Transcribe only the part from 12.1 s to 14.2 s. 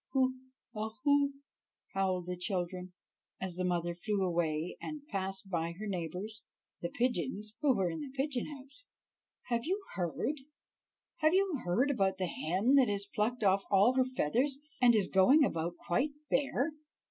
the hen that has plucked off all her